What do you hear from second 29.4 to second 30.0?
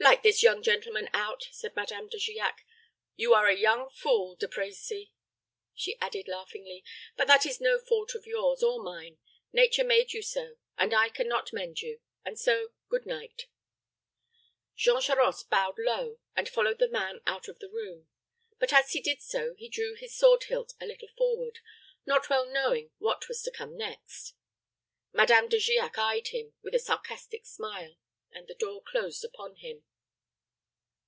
him.